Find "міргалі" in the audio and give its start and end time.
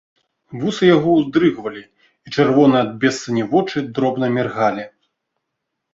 4.39-4.83